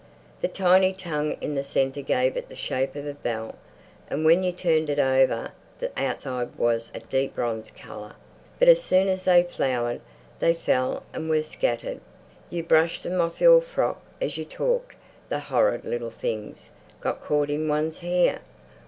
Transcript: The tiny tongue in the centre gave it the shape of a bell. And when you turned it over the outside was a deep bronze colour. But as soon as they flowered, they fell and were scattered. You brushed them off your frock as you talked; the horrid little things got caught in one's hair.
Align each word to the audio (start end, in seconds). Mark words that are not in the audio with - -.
The 0.41 0.47
tiny 0.47 0.93
tongue 0.93 1.37
in 1.41 1.53
the 1.53 1.63
centre 1.63 2.01
gave 2.01 2.35
it 2.35 2.49
the 2.49 2.55
shape 2.55 2.95
of 2.95 3.05
a 3.05 3.13
bell. 3.13 3.53
And 4.09 4.25
when 4.25 4.41
you 4.41 4.51
turned 4.51 4.89
it 4.89 4.97
over 4.97 5.51
the 5.79 5.91
outside 5.95 6.55
was 6.57 6.89
a 6.95 7.01
deep 7.01 7.35
bronze 7.35 7.69
colour. 7.69 8.15
But 8.57 8.67
as 8.67 8.81
soon 8.81 9.07
as 9.09 9.25
they 9.25 9.43
flowered, 9.43 10.01
they 10.39 10.55
fell 10.55 11.03
and 11.13 11.29
were 11.29 11.43
scattered. 11.43 12.01
You 12.49 12.63
brushed 12.63 13.03
them 13.03 13.21
off 13.21 13.39
your 13.39 13.61
frock 13.61 14.01
as 14.19 14.37
you 14.37 14.45
talked; 14.45 14.95
the 15.29 15.37
horrid 15.37 15.85
little 15.85 16.09
things 16.09 16.71
got 16.99 17.21
caught 17.21 17.51
in 17.51 17.67
one's 17.67 17.99
hair. 17.99 18.39